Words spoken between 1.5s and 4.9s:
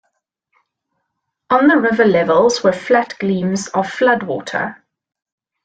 On the river levels were flat gleams of flood water.